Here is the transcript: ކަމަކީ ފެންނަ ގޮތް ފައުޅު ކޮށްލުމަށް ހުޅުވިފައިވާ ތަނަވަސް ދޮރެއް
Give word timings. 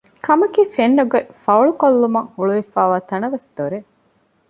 ކަމަކީ 0.25 0.61
ފެންނަ 0.75 1.03
ގޮތް 1.11 1.29
ފައުޅު 1.43 1.71
ކޮށްލުމަށް 1.81 2.29
ހުޅުވިފައިވާ 2.35 2.97
ތަނަވަސް 3.09 3.47
ދޮރެއް 3.55 3.89